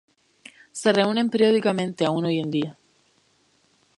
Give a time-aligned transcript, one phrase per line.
[0.79, 2.75] Se reúnen periódicamente aún hoy en día.